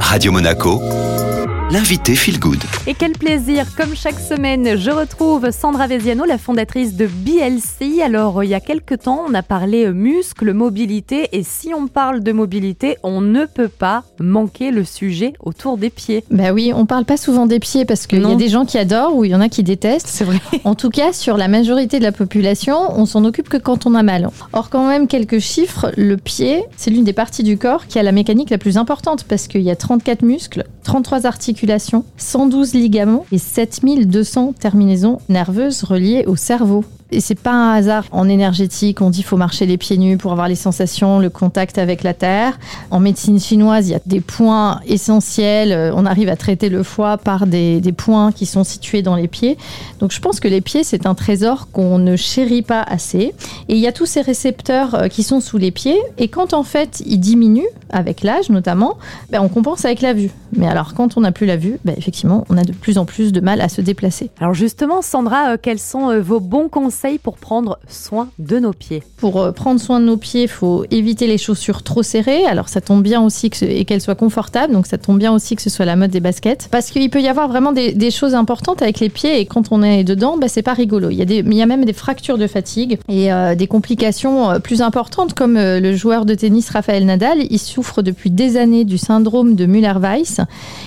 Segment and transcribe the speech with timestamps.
[0.00, 0.80] Radio Monaco,
[1.70, 2.62] l'invité Feel Good.
[2.86, 8.02] Et quel plaisir, comme chaque semaine, je retrouve Sandra Veziano, la fondatrice de BLC.
[8.02, 12.20] Alors, il y a quelques temps, on a parlé muscles, mobilité, et si on parle
[12.22, 16.24] de mobilité, on ne peut pas manquer le sujet autour des pieds.
[16.30, 18.78] Bah oui, on parle pas souvent des pieds parce qu'il y a des gens qui
[18.78, 20.06] adorent ou il y en a qui détestent.
[20.06, 20.38] C'est vrai.
[20.64, 23.94] En tout cas, sur la majorité de la population, on s'en occupe que quand on
[23.94, 24.30] a mal.
[24.52, 28.02] Or, quand même, quelques chiffres, le pied, c'est l'une des parties du corps qui a
[28.04, 33.26] la mécanique la plus importante parce qu'il y a 34 muscles, 33 articulations, 112 ligaments
[33.32, 36.84] et 7200 terminaisons nerveuses reliées au cerveau.
[37.12, 38.04] Et c'est pas un hasard.
[38.10, 41.78] En énergétique, on dit faut marcher les pieds nus pour avoir les sensations, le contact
[41.78, 42.58] avec la terre.
[42.90, 45.70] En médecine chinoise, il y a des points essentiels.
[45.70, 49.28] Euh, On arrive à traiter le foie par des, points qui sont situés dans les
[49.28, 49.56] pieds.
[50.00, 53.34] Donc je pense que les pieds, c'est un trésor qu'on ne chérit pas assez.
[53.68, 55.98] Et il y a tous ces récepteurs euh, qui sont sous les pieds.
[56.18, 58.98] Et quand en fait ils diminuent, avec l'âge notamment,
[59.30, 60.30] ben, on compense avec la vue.
[60.52, 63.04] Mais alors quand on n'a plus la vue, ben, effectivement, on a de plus en
[63.04, 64.30] plus de mal à se déplacer.
[64.40, 69.02] Alors justement, Sandra, euh, quels sont vos bons conseils pour prendre soin de nos pieds
[69.16, 72.44] Pour euh, prendre soin de nos pieds, il faut éviter les chaussures trop serrées.
[72.46, 75.56] Alors ça tombe bien aussi que et qu'elles soient confortables, donc ça tombe bien aussi
[75.56, 76.68] que ce soit la mode des baskets.
[76.70, 79.82] Parce qu'il peut y avoir vraiment des, choses importantes avec les pieds et quand on
[79.82, 81.10] est dedans, bah, c'est pas rigolo.
[81.10, 85.34] Il y, a même des fractures de fatigue et euh, des complications euh, plus importantes
[85.34, 87.38] comme le joueur de tennis Rafael Nadal.
[87.50, 90.40] Il souffre depuis des années du syndrome de Müller-Weiss,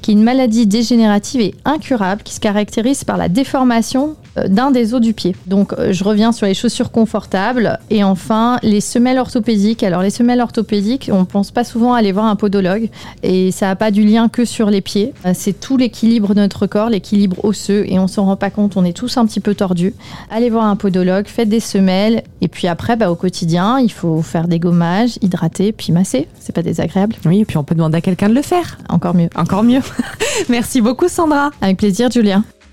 [0.00, 4.16] qui est une maladie dégénérative et incurable qui se caractérise par la déformation
[4.46, 5.36] d'un des os du pied.
[5.46, 9.82] Donc je reviens sur les chaussures confortables et enfin les semelles orthopédiques.
[9.82, 12.88] Alors les semelles orthopédiques, on pense pas souvent à aller voir un podologue
[13.22, 15.12] et ça n'a pas du lien que sur les pieds.
[15.26, 18.76] Euh, C'est tout l'équilibre de notre corps, l'équilibre osseux et on s'en rend pas compte,
[18.76, 19.94] on est tous un petit peu tordus.
[20.30, 24.22] Allez voir un podologue, faites des semelles et puis après bah, au quotidien, il faut
[24.22, 26.28] faire des gommages, hydrater puis masser.
[26.40, 28.78] C'est pas désagréable, Oui, et puis on peut demander à quelqu'un de le faire.
[28.88, 29.28] encore mieux.
[29.36, 29.80] Encore mieux.
[30.48, 31.50] Merci beaucoup, Sandra.
[31.60, 32.44] Avec plaisir Julien.